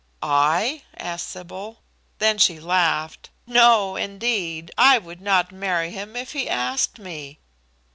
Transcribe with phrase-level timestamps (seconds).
[0.23, 1.83] "I?" asked Sybil.
[2.17, 3.29] Then she laughed.
[3.45, 4.71] "No, indeed!
[4.75, 7.37] I would not marry him if he asked me."